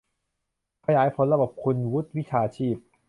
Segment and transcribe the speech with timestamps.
[0.85, 2.75] ขยายผลระบบคุณวุฒิวิชาชีพ